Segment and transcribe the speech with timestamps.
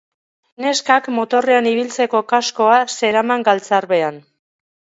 [0.65, 4.21] Neskak motorrean ibiltzeko kaskoa zeraman galtzarbean.